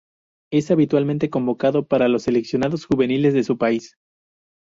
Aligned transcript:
Es 0.51 0.71
habitualmente 0.71 1.29
convocado 1.29 1.85
para 1.85 2.07
los 2.07 2.23
seleccionados 2.23 2.87
juveniles 2.87 3.35
de 3.35 3.43
su 3.43 3.59
país. 3.59 3.97